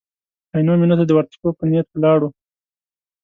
عینو 0.55 0.73
مېنې 0.79 0.95
ته 0.99 1.05
د 1.07 1.11
ورتلو 1.17 1.49
په 1.57 1.63
نیت 1.69 1.87
ولاړو. 1.91 2.29